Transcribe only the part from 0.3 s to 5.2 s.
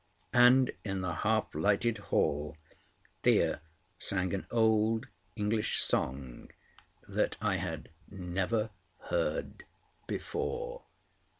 And in the half lighted hall, Thea sang an old